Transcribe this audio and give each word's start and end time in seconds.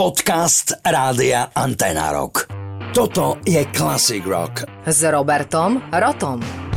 Podcast 0.00 0.80
Rádia 0.80 1.52
Antena 1.52 2.08
Rock. 2.08 2.48
Toto 2.96 3.36
je 3.44 3.60
Classic 3.68 4.24
Rock. 4.24 4.64
S 4.88 5.04
Robertom 5.04 5.76
Rotom. 5.92 6.69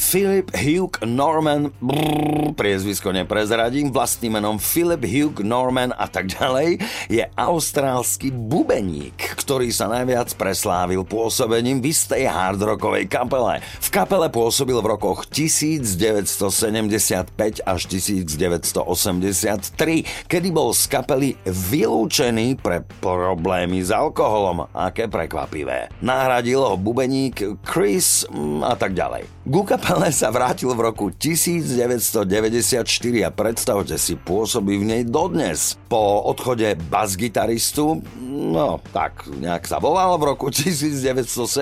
Philip 0.00 0.48
Hugh 0.56 0.96
Norman, 1.04 1.76
brrr, 1.76 2.56
priezvisko 2.56 3.12
neprezradím, 3.12 3.92
vlastným 3.92 4.40
menom 4.40 4.56
Philip 4.56 5.04
Hugh 5.04 5.44
Norman 5.44 5.92
a 5.92 6.08
tak 6.08 6.32
ďalej, 6.32 6.80
je 7.12 7.20
austrálsky 7.36 8.32
bubeník, 8.32 9.12
ktorý 9.36 9.68
sa 9.68 9.92
najviac 9.92 10.32
preslávil 10.40 11.04
pôsobením 11.04 11.84
v 11.84 11.92
istej 11.92 12.32
hardrockovej 12.32 13.12
kapele. 13.12 13.60
V 13.60 13.88
kapele 13.92 14.32
pôsobil 14.32 14.80
v 14.80 14.88
rokoch 14.88 15.28
1975 15.28 17.60
až 17.68 17.80
1983, 17.84 20.32
kedy 20.32 20.48
bol 20.48 20.72
z 20.72 20.84
kapely 20.88 21.36
vylúčený 21.44 22.56
pre 22.56 22.88
problémy 23.04 23.84
s 23.84 23.92
alkoholom. 23.92 24.64
Aké 24.72 25.12
prekvapivé. 25.12 25.92
Nahradil 26.00 26.64
ho 26.64 26.80
bubeník 26.80 27.60
Chris 27.68 28.24
mm, 28.32 28.64
a 28.64 28.72
tak 28.80 28.96
ďalej. 28.96 29.39
Gu 29.40 29.64
kapele 29.64 30.12
sa 30.12 30.28
vrátil 30.28 30.68
v 30.76 30.84
roku 30.84 31.08
1994 31.08 32.84
a 33.24 33.32
predstavte 33.32 33.96
si, 33.96 34.12
pôsobí 34.12 34.76
v 34.76 34.84
nej 34.84 35.02
dodnes. 35.08 35.80
Po 35.88 36.20
odchode 36.28 36.76
bas-gitaristu, 36.92 38.04
no 38.20 38.84
tak 38.92 39.24
nejak 39.32 39.64
sa 39.64 39.80
volal, 39.80 40.20
v 40.20 40.36
roku 40.36 40.52
1977 40.52 41.56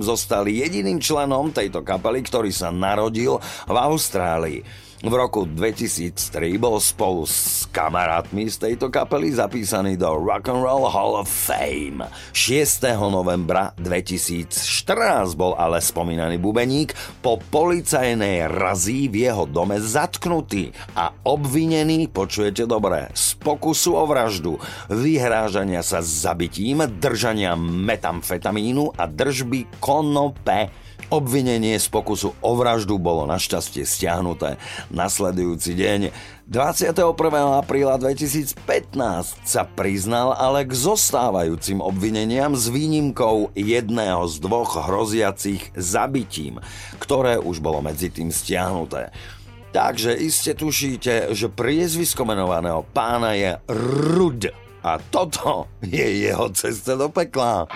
zostali 0.00 0.64
jediným 0.64 0.96
členom 0.96 1.52
tejto 1.52 1.84
kapely, 1.84 2.24
ktorý 2.24 2.48
sa 2.48 2.72
narodil 2.72 3.44
v 3.68 3.76
Austrálii. 3.76 4.85
V 5.06 5.14
roku 5.14 5.46
2003 5.46 6.58
bol 6.58 6.82
spolu 6.82 7.30
s 7.30 7.70
kamarátmi 7.70 8.50
z 8.50 8.58
tejto 8.58 8.90
kapely 8.90 9.30
zapísaný 9.30 9.94
do 9.94 10.18
Rock 10.18 10.50
and 10.50 10.66
Roll 10.66 10.90
Hall 10.90 11.14
of 11.22 11.30
Fame. 11.30 12.10
6. 12.34 12.82
novembra 13.06 13.70
2014 13.78 14.58
bol 15.38 15.54
ale 15.54 15.78
spomínaný 15.78 16.42
bubeník 16.42 16.98
po 17.22 17.38
policajnej 17.38 18.50
razí 18.50 19.06
v 19.06 19.30
jeho 19.30 19.46
dome 19.46 19.78
zatknutý 19.78 20.74
a 20.98 21.14
obvinený, 21.22 22.10
počujete 22.10 22.66
dobre, 22.66 23.06
z 23.14 23.38
pokusu 23.38 23.94
o 23.94 24.10
vraždu, 24.10 24.58
vyhrážania 24.90 25.86
sa 25.86 26.02
zabitím, 26.02 26.82
držania 26.82 27.54
metamfetamínu 27.54 28.98
a 28.98 29.06
držby 29.06 29.78
konope 29.78 30.85
Obvinenie 31.06 31.78
z 31.78 31.86
pokusu 31.86 32.34
o 32.42 32.58
vraždu 32.58 32.98
bolo 32.98 33.30
našťastie 33.30 33.86
stiahnuté. 33.86 34.58
Nasledujúci 34.90 35.78
deň 35.78 36.00
21. 36.50 36.98
apríla 37.62 37.94
2015 37.94 38.58
sa 39.46 39.62
priznal 39.62 40.34
ale 40.34 40.66
k 40.66 40.74
zostávajúcim 40.74 41.78
obvineniam 41.78 42.58
s 42.58 42.66
výnimkou 42.66 43.54
jedného 43.54 44.26
z 44.26 44.34
dvoch 44.42 44.82
hroziacich 44.82 45.70
zabitím, 45.78 46.58
ktoré 46.98 47.38
už 47.38 47.62
bolo 47.62 47.78
medzi 47.86 48.10
tým 48.10 48.34
stiahnuté. 48.34 49.14
Takže 49.70 50.10
iste 50.18 50.58
tušíte, 50.58 51.30
že 51.30 51.46
priezvisko 51.46 52.26
menovaného 52.26 52.82
pána 52.90 53.38
je 53.38 53.54
Rud. 54.10 54.50
A 54.82 54.98
toto 54.98 55.70
je 55.86 56.26
jeho 56.26 56.50
cesta 56.50 56.98
do 56.98 57.06
pekla. 57.14 57.70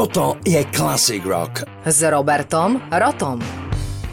Toto 0.00 0.40
je 0.48 0.64
Classic 0.72 1.20
Rock. 1.28 1.60
S 1.84 2.00
Robertom 2.08 2.80
Rotom. 2.88 3.36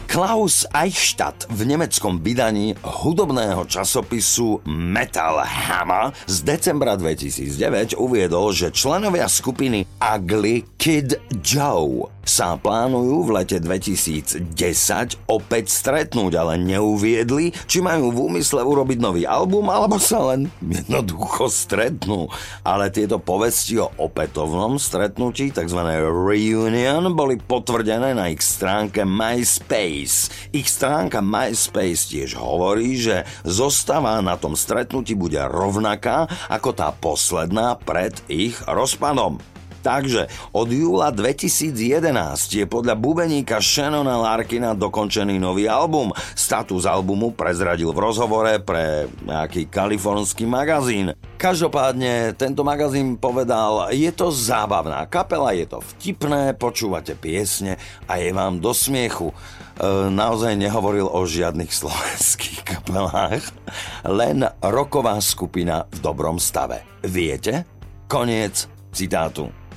Klaus 0.04 0.68
Eichstadt 0.68 1.48
v 1.48 1.64
nemeckom 1.64 2.20
vydaní 2.20 2.76
hudobného 2.84 3.64
časopisu 3.64 4.60
Metal 4.68 5.40
Hammer 5.40 6.12
z 6.28 6.44
decembra 6.44 6.92
2009 6.92 7.96
uviedol, 7.96 8.52
že 8.52 8.68
členovia 8.68 9.32
skupiny 9.32 9.88
Ugly 9.96 10.76
Kid 10.78 11.18
Joe 11.42 12.06
sa 12.22 12.54
plánujú 12.54 13.26
v 13.26 13.30
lete 13.34 13.58
2010 13.58 14.46
opäť 15.26 15.74
stretnúť, 15.74 16.38
ale 16.38 16.54
neuviedli, 16.54 17.50
či 17.66 17.82
majú 17.82 18.14
v 18.14 18.18
úmysle 18.30 18.62
urobiť 18.62 18.98
nový 19.02 19.26
album, 19.26 19.74
alebo 19.74 19.98
sa 19.98 20.22
len 20.30 20.46
jednoducho 20.62 21.50
stretnú. 21.50 22.30
Ale 22.62 22.94
tieto 22.94 23.18
povesti 23.18 23.82
o 23.82 23.90
opätovnom 23.90 24.78
stretnutí, 24.78 25.50
tzv. 25.50 25.82
reunion, 26.06 27.10
boli 27.10 27.42
potvrdené 27.42 28.14
na 28.14 28.30
ich 28.30 28.46
stránke 28.46 29.02
MySpace. 29.02 30.30
Ich 30.54 30.70
stránka 30.70 31.18
MySpace 31.18 32.06
tiež 32.06 32.38
hovorí, 32.38 32.94
že 32.94 33.26
zostava 33.42 34.22
na 34.22 34.38
tom 34.38 34.54
stretnutí 34.54 35.18
bude 35.18 35.42
rovnaká 35.42 36.30
ako 36.46 36.70
tá 36.70 36.94
posledná 36.94 37.74
pred 37.82 38.14
ich 38.30 38.54
rozpadom. 38.62 39.57
Takže 39.78 40.26
od 40.50 40.68
júla 40.68 41.14
2011 41.14 42.10
je 42.50 42.64
podľa 42.66 42.98
bubeníka 42.98 43.62
Shannona 43.62 44.18
Larkina 44.18 44.74
dokončený 44.74 45.38
nový 45.38 45.70
album. 45.70 46.10
Status 46.34 46.84
albumu 46.84 47.30
prezradil 47.32 47.94
v 47.94 48.02
rozhovore 48.02 48.58
pre 48.62 49.06
nejaký 49.22 49.70
kalifornský 49.70 50.44
magazín. 50.50 51.14
Každopádne 51.38 52.34
tento 52.34 52.66
magazín 52.66 53.14
povedal, 53.14 53.94
je 53.94 54.10
to 54.10 54.34
zábavná 54.34 55.06
kapela, 55.06 55.54
je 55.54 55.70
to 55.70 55.78
vtipné, 55.94 56.58
počúvate 56.58 57.14
piesne 57.14 57.78
a 58.10 58.18
je 58.18 58.34
vám 58.34 58.58
do 58.58 58.74
smiechu. 58.74 59.30
E, 59.30 59.34
naozaj 60.10 60.58
nehovoril 60.58 61.06
o 61.06 61.22
žiadnych 61.22 61.70
slovenských 61.80 62.66
kapelách, 62.66 63.46
len 64.02 64.42
roková 64.58 65.22
skupina 65.22 65.86
v 65.94 65.98
dobrom 66.02 66.42
stave. 66.42 66.82
Viete? 67.06 67.62
Koniec 68.10 68.66
citátu. 68.90 69.67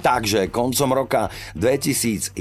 Takže 0.00 0.48
koncom 0.48 0.90
roka 0.92 1.22
2011 1.56 2.38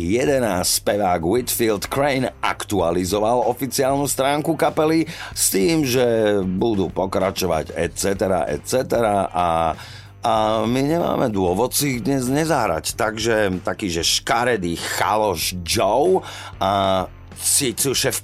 spevák 0.63 1.21
Whitfield 1.23 1.87
Crane 1.87 2.31
aktualizoval 2.41 3.45
oficiálnu 3.47 4.07
stránku 4.07 4.55
kapely 4.55 5.09
s 5.33 5.53
tým, 5.53 5.83
že 5.87 6.39
budú 6.43 6.89
pokračovať 6.93 7.73
etc. 7.75 8.05
etc. 8.51 8.73
a 9.33 9.47
a 10.27 10.65
my 10.67 10.81
nemáme 10.83 11.31
dôvod 11.31 11.71
si 11.71 11.95
ich 11.95 12.01
dnes 12.03 12.27
nezahrať, 12.27 12.99
takže 12.99 13.63
taký, 13.63 13.87
že 13.87 14.03
škaredý 14.03 14.75
chaloš 14.75 15.55
Joe 15.63 16.19
a 16.59 17.05
cicuše 17.37 18.11
v 18.11 18.19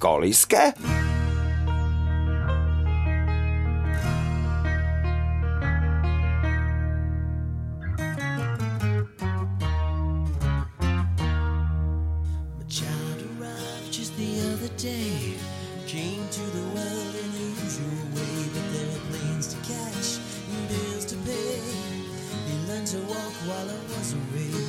dollar 23.63 23.79
wasn't 23.95 24.23
real. 24.33 24.67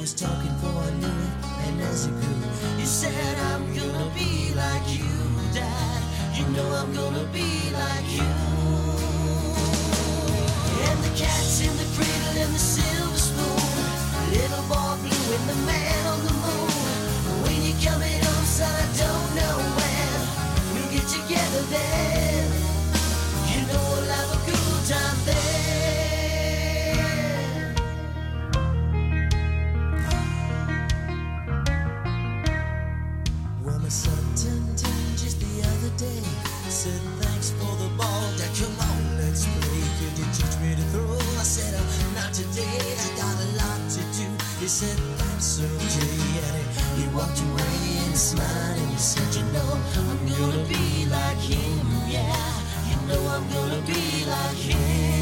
Was 0.00 0.14
talking 0.14 0.54
for 0.60 0.76
a 0.88 0.92
new 1.02 1.22
and 1.66 1.80
as 1.82 2.06
he 2.06 2.10
grew, 2.10 2.42
he 2.78 2.84
said 2.84 3.36
I'm 3.52 3.64
gonna 3.74 4.10
be 4.14 4.52
like 4.54 4.86
you, 4.96 5.08
Dad. 5.52 6.02
You 6.36 6.44
know 6.54 6.68
I'm 6.80 6.92
gonna 6.94 7.26
be 7.32 7.50
like 7.72 8.08
you. 8.18 8.32
And 10.86 10.98
the 11.06 11.12
cats 11.16 11.60
in 11.66 11.72
the 11.80 11.88
cradle 11.96 12.42
and 12.44 12.54
the 12.54 12.64
silver 12.74 13.20
spoon, 13.28 14.32
little 14.32 14.64
boy 14.70 14.94
blue 15.02 15.34
in 15.36 15.46
the 15.46 15.54
man. 15.66 15.85
day. 35.96 36.20
Said 36.68 37.00
thanks 37.20 37.50
for 37.56 37.72
the 37.80 37.88
ball. 37.96 38.26
Dad, 38.36 38.52
come 38.52 38.76
on, 38.80 39.16
let's 39.18 39.44
play. 39.46 39.84
Can 39.98 40.12
you 40.20 40.26
teach 40.36 40.56
me 40.60 40.76
to 40.76 40.84
throw? 40.92 41.16
I 41.40 41.44
said 41.44 41.72
oh, 41.72 42.12
not 42.14 42.32
today. 42.32 42.80
I 43.04 43.08
got 43.16 43.36
a 43.36 43.48
lot 43.60 43.80
to 43.96 44.02
do. 44.12 44.28
He 44.60 44.68
said 44.68 44.96
that's 45.18 45.60
okay. 45.60 46.20
And 46.44 46.56
he, 46.76 47.02
he 47.02 47.04
walked 47.16 47.40
away 47.40 47.78
and 48.04 48.16
smiled 48.16 48.78
and 48.78 48.90
he 48.90 48.98
said, 48.98 49.28
you 49.36 49.44
know, 49.52 49.70
I'm 49.96 50.20
gonna 50.28 50.64
be 50.68 51.06
like 51.08 51.40
him. 51.40 51.86
Yeah, 52.08 52.44
you 52.88 52.96
know 53.08 53.22
I'm 53.32 53.46
gonna 53.52 53.80
be 53.86 54.24
like 54.28 54.60
him. 54.60 55.15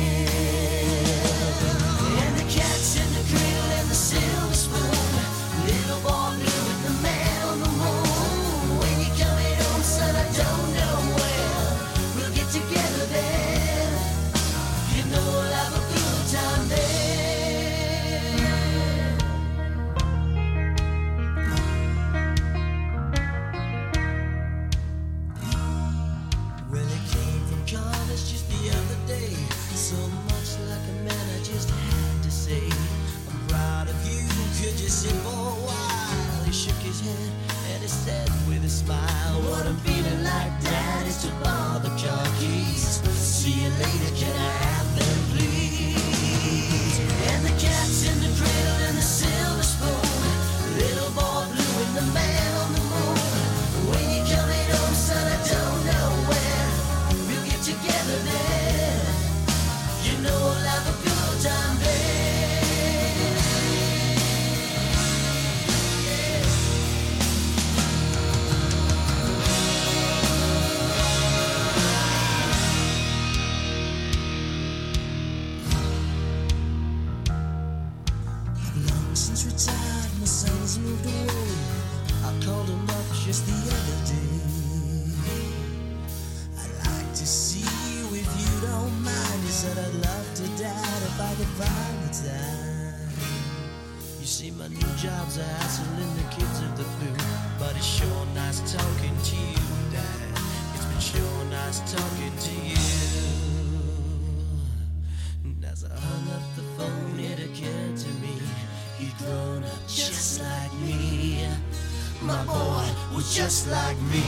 my 112.25 112.43
boy 112.47 112.87
was 113.15 113.35
just 113.35 113.71
like 113.71 114.01
me. 114.11 114.23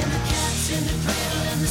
And 0.00 0.12
the 0.12 0.20
cat's 0.30 0.70
in 0.70 0.84
the 0.84 0.96
cradle 1.04 1.42
and 1.52 1.60
the 1.60 1.66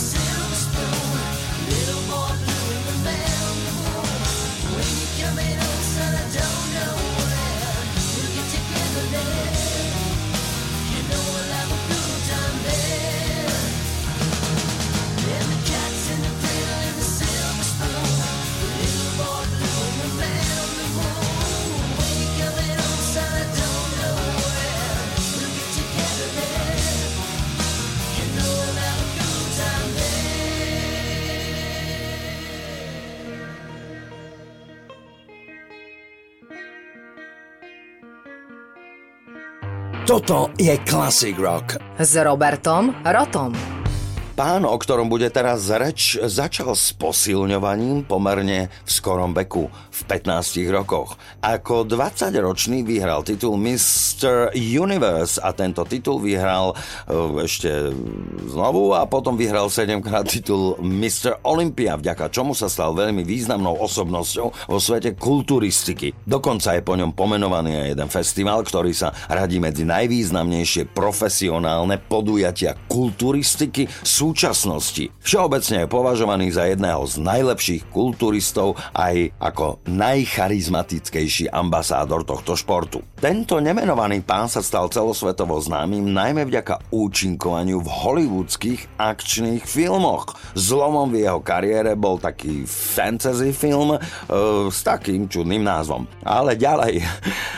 Toto 40.11 40.51
je 40.59 40.75
Classic 40.83 41.39
Rock. 41.39 41.79
S 41.95 42.19
Robertom 42.19 42.91
Rotom. 42.99 43.80
Pán, 44.31 44.63
o 44.63 44.79
ktorom 44.79 45.11
bude 45.11 45.27
teraz 45.27 45.67
reč, 45.67 46.15
začal 46.15 46.71
s 46.71 46.95
posilňovaním 46.95 48.07
pomerne 48.07 48.71
v 48.87 48.89
skorom 48.89 49.35
veku, 49.35 49.67
v 49.67 50.01
15 50.07 50.71
rokoch. 50.71 51.19
Ako 51.43 51.83
20-ročný 51.83 52.87
vyhral 52.87 53.27
titul 53.27 53.59
Mr. 53.59 54.55
Universe 54.55 55.35
a 55.35 55.51
tento 55.51 55.83
titul 55.83 56.23
vyhral 56.23 56.71
uh, 56.71 57.43
ešte 57.43 57.91
znovu 58.47 58.95
a 58.95 59.03
potom 59.03 59.35
vyhral 59.35 59.67
7 59.67 59.99
krát 59.99 60.23
titul 60.23 60.79
Mr. 60.79 61.43
Olympia, 61.43 61.99
vďaka 61.99 62.31
čomu 62.31 62.55
sa 62.55 62.71
stal 62.71 62.95
veľmi 62.95 63.27
významnou 63.27 63.83
osobnosťou 63.83 64.71
vo 64.71 64.79
svete 64.79 65.11
kulturistiky. 65.19 66.15
Dokonca 66.23 66.79
je 66.79 66.87
po 66.87 66.95
ňom 66.95 67.11
pomenovaný 67.11 67.83
aj 67.83 67.87
jeden 67.99 68.09
festival, 68.09 68.63
ktorý 68.63 68.95
sa 68.95 69.11
radí 69.27 69.59
medzi 69.59 69.83
najvýznamnejšie 69.83 70.87
profesionálne 70.95 71.99
podujatia 71.99 72.79
kulturistiky 72.87 73.91
súčasnosti. 74.21 75.09
Všeobecne 75.25 75.81
je 75.81 75.89
považovaný 75.89 76.53
za 76.53 76.69
jedného 76.69 77.01
z 77.09 77.17
najlepších 77.25 77.89
kulturistov 77.89 78.77
aj 78.93 79.33
ako 79.41 79.81
najcharizmatickejší 79.89 81.49
ambasádor 81.49 82.21
tohto 82.21 82.53
športu. 82.53 83.01
Tento 83.17 83.57
nemenovaný 83.57 84.21
pán 84.21 84.45
sa 84.45 84.61
stal 84.61 84.93
celosvetovo 84.93 85.57
známym 85.57 86.05
najmä 86.13 86.45
vďaka 86.45 86.93
účinkovaniu 86.93 87.81
v 87.81 87.89
hollywoodských 87.89 89.01
akčných 89.01 89.65
filmoch. 89.65 90.37
Zlomom 90.53 91.09
v 91.09 91.25
jeho 91.25 91.41
kariére 91.41 91.97
bol 91.97 92.21
taký 92.21 92.69
fantasy 92.69 93.49
film 93.57 93.97
e, 93.97 93.99
s 94.69 94.85
takým 94.85 95.25
čudným 95.25 95.65
názvom. 95.65 96.05
Ale 96.21 96.53
ďalej, 96.53 97.01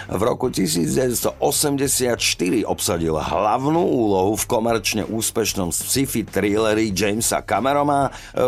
v 0.07 0.21
roku 0.23 0.47
1984 0.47 1.35
obsadil 2.63 3.19
hlavnú 3.19 3.83
úlohu 3.83 4.39
v 4.39 4.45
komerčne 4.47 5.03
úspešnom 5.03 5.75
sci-fi 5.75 6.23
Hillary 6.53 6.93
Jamesa 6.93 7.41
Camerona 7.41 8.13
eh, 8.37 8.47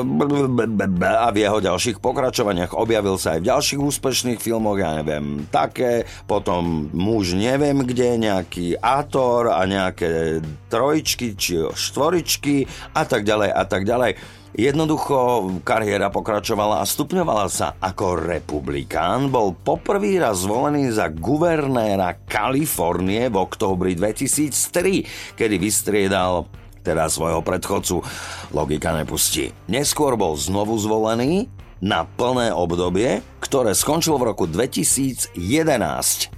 a 1.02 1.28
v 1.34 1.38
jeho 1.42 1.60
ďalších 1.60 1.98
pokračovaniach 1.98 2.78
objavil 2.78 3.18
sa 3.18 3.34
aj 3.34 3.40
v 3.42 3.50
ďalších 3.50 3.82
úspešných 3.82 4.40
filmoch, 4.40 4.78
ja 4.78 5.02
neviem, 5.02 5.50
také, 5.50 6.06
potom 6.30 6.94
muž 6.94 7.34
neviem 7.34 7.82
kde, 7.82 8.22
nejaký 8.22 8.78
Ator 8.78 9.50
a 9.50 9.66
nejaké 9.66 10.46
trojčky 10.70 11.34
či 11.34 11.66
štvoričky 11.74 12.70
a 12.94 13.04
tak 13.10 13.26
ďalej 13.26 13.50
a 13.50 13.64
tak 13.66 13.84
ďalej. 13.90 14.14
Jednoducho 14.56 15.52
kariéra 15.68 16.08
pokračovala 16.08 16.80
a 16.80 16.88
stupňovala 16.88 17.52
sa 17.52 17.76
ako 17.76 18.24
republikán. 18.24 19.28
Bol 19.28 19.52
poprvý 19.52 20.16
raz 20.16 20.48
zvolený 20.48 20.96
za 20.96 21.12
guvernéra 21.12 22.24
Kalifornie 22.24 23.28
v 23.28 23.36
októbri 23.36 24.00
2003, 24.00 25.36
kedy 25.36 25.56
vystriedal 25.60 26.48
teda 26.86 27.10
svojho 27.10 27.42
predchodcu. 27.42 28.06
Logika 28.54 28.94
nepustí. 28.94 29.50
Neskôr 29.66 30.14
bol 30.14 30.38
znovu 30.38 30.78
zvolený 30.78 31.50
na 31.82 32.06
plné 32.06 32.54
obdobie, 32.54 33.20
ktoré 33.44 33.76
skončilo 33.76 34.22
v 34.22 34.32
roku 34.32 34.46
2011 34.48 35.36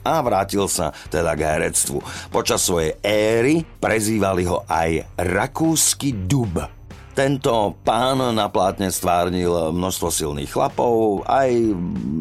a 0.02 0.16
vrátil 0.24 0.66
sa 0.72 0.96
teda 1.12 1.36
k 1.36 1.46
herectvu. 1.46 2.02
Počas 2.32 2.64
svojej 2.64 2.98
éry 3.04 3.62
prezývali 3.78 4.48
ho 4.50 4.66
aj 4.66 5.20
Rakúsky 5.20 6.16
dub. 6.16 6.77
Tento 7.18 7.74
pán 7.82 8.22
na 8.38 8.46
plátne 8.46 8.94
stvárnil 8.94 9.50
množstvo 9.74 10.14
silných 10.14 10.54
chlapov, 10.54 11.26
aj 11.26 11.50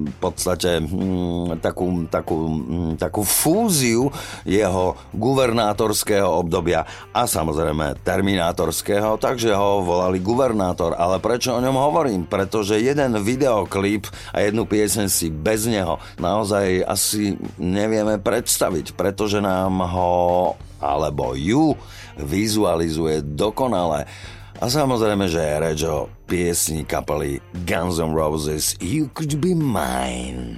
v 0.08 0.16
podstate 0.16 0.80
hm, 0.80 1.60
takú, 1.60 2.08
takú, 2.08 2.48
hm, 2.48 2.96
takú 2.96 3.20
fúziu 3.20 4.08
jeho 4.48 4.96
guvernátorského 5.12 6.24
obdobia 6.24 6.88
a 7.12 7.28
samozrejme 7.28 8.00
terminátorského, 8.08 9.20
takže 9.20 9.52
ho 9.52 9.84
volali 9.84 10.16
guvernátor. 10.16 10.96
Ale 10.96 11.20
prečo 11.20 11.52
o 11.52 11.60
ňom 11.60 11.76
hovorím? 11.76 12.24
Pretože 12.24 12.80
jeden 12.80 13.20
videoklip 13.20 14.08
a 14.32 14.48
jednu 14.48 14.64
piesen 14.64 15.12
si 15.12 15.28
bez 15.28 15.68
neho 15.68 16.00
naozaj 16.16 16.88
asi 16.88 17.36
nevieme 17.60 18.16
predstaviť, 18.16 18.96
pretože 18.96 19.44
nám 19.44 19.76
ho 19.76 20.56
alebo 20.80 21.32
ju 21.36 21.76
vizualizuje 22.16 23.24
dokonale. 23.24 24.08
A 24.56 24.72
samozrejme, 24.72 25.28
že 25.28 25.60
reč 25.60 25.84
o 25.84 26.08
piesni 26.24 26.88
kapely 26.88 27.44
Guns 27.68 28.00
N' 28.00 28.16
Roses 28.16 28.72
You 28.80 29.12
Could 29.12 29.36
Be 29.36 29.52
Mine. 29.52 30.56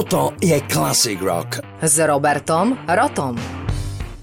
Toto 0.00 0.32
je 0.40 0.56
Classic 0.64 1.20
Rock. 1.20 1.60
S 1.84 2.00
Robertom 2.00 2.72
Rotom. 2.88 3.36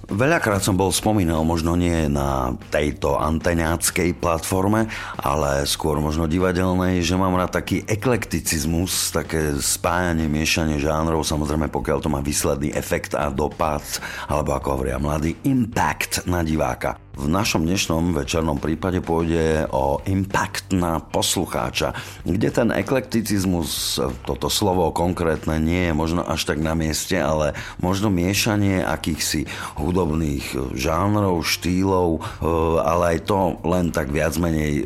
Veľakrát 0.10 0.66
som 0.66 0.74
bol 0.74 0.90
spomínal, 0.90 1.46
možno 1.46 1.78
nie 1.78 2.10
na 2.10 2.58
tejto 2.74 3.14
anteňáckej 3.22 4.18
platforme, 4.18 4.90
ale 5.22 5.70
skôr 5.70 6.02
možno 6.02 6.26
divadelnej, 6.26 7.06
že 7.06 7.14
mám 7.14 7.38
rád 7.38 7.62
taký 7.62 7.86
eklekticizmus, 7.86 9.14
také 9.14 9.54
spájanie, 9.62 10.26
miešanie 10.26 10.82
žánrov, 10.82 11.22
samozrejme 11.22 11.70
pokiaľ 11.70 12.02
to 12.02 12.10
má 12.10 12.26
výsledný 12.26 12.74
efekt 12.74 13.14
a 13.14 13.30
dopad, 13.30 13.86
alebo 14.26 14.58
ako 14.58 14.82
hovoria 14.82 14.98
mladý, 14.98 15.38
impact 15.46 16.26
na 16.26 16.42
diváka. 16.42 17.07
V 17.18 17.26
našom 17.26 17.66
dnešnom 17.66 18.14
večernom 18.14 18.62
prípade 18.62 19.02
pôjde 19.02 19.66
o 19.74 19.98
impact 20.06 20.70
na 20.70 21.02
poslucháča, 21.02 21.98
kde 22.22 22.54
ten 22.54 22.70
eklekticizmus, 22.70 23.98
toto 24.22 24.54
slovo 24.54 24.94
konkrétne 24.94 25.58
nie 25.58 25.90
je 25.90 25.98
možno 25.98 26.22
až 26.22 26.46
tak 26.46 26.62
na 26.62 26.78
mieste, 26.78 27.18
ale 27.18 27.58
možno 27.82 28.14
miešanie 28.14 28.86
akýchsi 28.86 29.50
hudobných 29.82 30.78
žánrov, 30.78 31.42
štýlov, 31.42 32.22
eh, 32.22 32.46
ale 32.86 33.18
aj 33.18 33.20
to 33.26 33.58
len 33.66 33.90
tak 33.90 34.14
viac 34.14 34.38
menej 34.38 34.86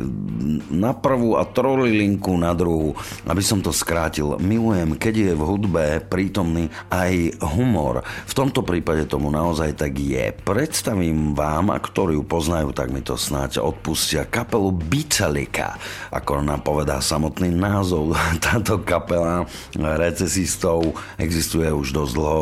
na 0.72 0.96
prvú 0.96 1.36
a 1.36 1.44
trolilinku 1.44 2.32
na 2.40 2.56
druhú. 2.56 2.96
Aby 3.28 3.44
som 3.44 3.60
to 3.60 3.76
skrátil, 3.76 4.40
milujem, 4.40 4.96
keď 4.96 5.14
je 5.20 5.32
v 5.36 5.44
hudbe 5.44 5.84
prítomný 6.08 6.72
aj 6.88 7.44
humor. 7.44 8.08
V 8.24 8.34
tomto 8.40 8.64
prípade 8.64 9.04
tomu 9.12 9.28
naozaj 9.28 9.76
tak 9.76 10.00
je. 10.00 10.32
Predstavím 10.32 11.36
vám, 11.36 11.76
a 11.76 11.78
ktorý 11.84 12.21
ju 12.22 12.24
poznajú, 12.24 12.70
tak 12.70 12.94
mi 12.94 13.02
to 13.02 13.18
snáď 13.18 13.66
odpustia, 13.66 14.30
kapelu 14.30 14.70
Beatalika. 14.70 15.82
Ako 16.14 16.46
nám 16.46 16.62
povedá 16.62 17.02
samotný 17.02 17.50
názov, 17.50 18.14
táto 18.46 18.86
kapela 18.86 19.50
recesistov 19.74 20.94
existuje 21.18 21.66
už 21.74 21.98
dosť 21.98 22.14
dlho, 22.14 22.42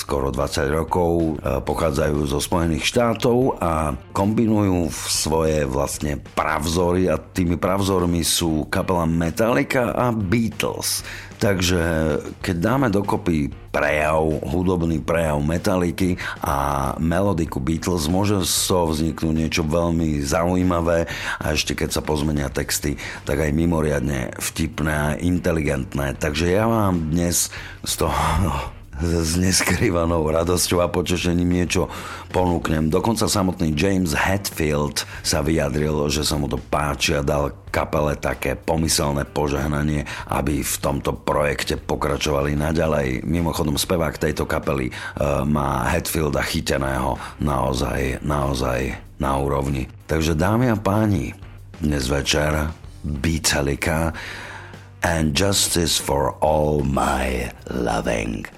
skoro 0.00 0.32
20 0.32 0.72
rokov, 0.72 1.10
e, 1.12 1.60
pochádzajú 1.60 2.16
zo 2.24 2.40
Spojených 2.40 2.88
štátov 2.88 3.60
a 3.60 3.92
kombinujú 4.16 4.88
svoje 4.96 5.68
vlastne 5.68 6.16
pravzory 6.32 7.12
a 7.12 7.20
tými 7.20 7.60
pravzormi 7.60 8.24
sú 8.24 8.64
kapela 8.72 9.04
Metallica 9.04 9.92
a 9.92 10.08
Beatles. 10.08 11.04
Takže 11.38 11.82
keď 12.42 12.56
dáme 12.58 12.86
dokopy 12.90 13.54
prejav, 13.70 14.26
hudobný 14.42 14.98
prejav 14.98 15.38
Metaliky 15.38 16.18
a 16.42 16.92
melodiku 16.98 17.62
Beatles, 17.62 18.10
môže 18.10 18.42
z 18.42 18.66
toho 18.66 18.90
vzniknúť 18.90 19.34
niečo 19.34 19.62
veľmi 19.62 20.18
zaujímavé 20.26 21.06
a 21.38 21.54
ešte 21.54 21.78
keď 21.78 21.94
sa 21.94 22.02
pozmenia 22.02 22.50
texty, 22.50 22.98
tak 23.22 23.38
aj 23.38 23.54
mimoriadne 23.54 24.34
vtipné 24.34 24.92
a 24.92 25.14
inteligentné. 25.14 26.18
Takže 26.18 26.50
ja 26.50 26.66
vám 26.66 27.14
dnes 27.14 27.54
z 27.86 27.92
toho 27.94 28.74
s 28.98 29.38
neskrývanou 29.38 30.26
radosťou 30.26 30.82
a 30.82 30.90
potešením 30.90 31.46
niečo 31.46 31.86
ponúknem. 32.34 32.90
Dokonca 32.90 33.30
samotný 33.30 33.72
James 33.72 34.12
Hetfield 34.12 35.06
sa 35.22 35.40
vyjadril, 35.40 36.10
že 36.10 36.26
sa 36.26 36.34
mu 36.34 36.50
to 36.50 36.58
páči 36.58 37.14
a 37.14 37.22
dal 37.22 37.54
kapele 37.70 38.18
také 38.18 38.58
pomyselné 38.58 39.22
požehnanie, 39.28 40.02
aby 40.26 40.66
v 40.66 40.76
tomto 40.82 41.14
projekte 41.14 41.78
pokračovali 41.78 42.58
naďalej. 42.58 43.22
Mimochodom 43.22 43.78
spevák 43.78 44.18
tejto 44.18 44.48
kapely 44.48 44.90
uh, 44.90 45.46
má 45.46 45.86
Hetfielda 45.86 46.42
chyteného 46.42 47.20
naozaj, 47.38 48.24
naozaj 48.24 48.98
na 49.22 49.38
úrovni. 49.38 49.86
Takže 50.10 50.34
dámy 50.34 50.74
a 50.74 50.76
páni, 50.78 51.34
dnes 51.78 52.10
večer 52.10 52.74
Beatalika 53.06 54.10
and 55.06 55.38
Justice 55.38 56.02
for 56.02 56.34
All 56.42 56.82
My 56.82 57.54
Loving. 57.70 58.57